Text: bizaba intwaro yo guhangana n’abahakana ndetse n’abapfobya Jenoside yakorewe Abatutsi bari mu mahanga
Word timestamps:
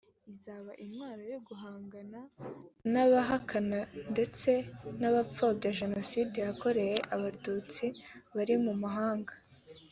bizaba 0.29 0.71
intwaro 0.85 1.23
yo 1.33 1.39
guhangana 1.47 2.19
n’abahakana 2.91 3.79
ndetse 4.13 4.51
n’abapfobya 5.01 5.75
Jenoside 5.79 6.35
yakorewe 6.47 6.95
Abatutsi 7.15 7.85
bari 8.35 8.55
mu 8.65 8.73
mahanga 8.83 9.33